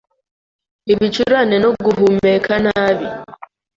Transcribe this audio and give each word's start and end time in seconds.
ibicurane 0.91 1.55
no 1.63 1.69
guhumeka 1.83 2.53
nabi 2.65 3.05